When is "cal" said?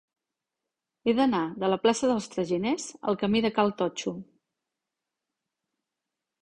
3.59-3.73